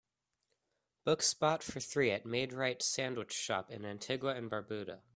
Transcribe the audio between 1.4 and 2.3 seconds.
for three at